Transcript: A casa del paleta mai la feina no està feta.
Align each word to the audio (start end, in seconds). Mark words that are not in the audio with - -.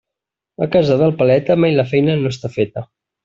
A 0.65 0.67
casa 0.75 0.95
del 1.01 1.13
paleta 1.19 1.57
mai 1.65 1.77
la 1.81 1.87
feina 1.93 2.17
no 2.23 2.33
està 2.37 2.53
feta. 2.57 2.85